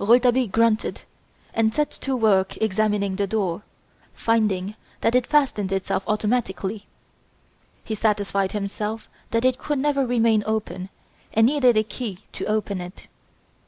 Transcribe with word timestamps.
Rouletabille 0.00 0.48
grunted 0.48 1.02
and 1.54 1.72
set 1.72 1.88
to 1.92 2.16
work 2.16 2.56
examining 2.60 3.14
the 3.14 3.28
door, 3.28 3.62
finding 4.12 4.74
that 5.02 5.14
it 5.14 5.24
fastened 5.24 5.70
itself 5.70 6.02
automatically. 6.08 6.88
He 7.84 7.94
satisfied 7.94 8.50
himself 8.50 9.08
that 9.30 9.44
it 9.44 9.58
could 9.58 9.78
never 9.78 10.04
remain 10.04 10.42
open 10.46 10.88
and 11.32 11.46
needed 11.46 11.76
a 11.76 11.84
key 11.84 12.18
to 12.32 12.44
open 12.46 12.80
it. 12.80 13.06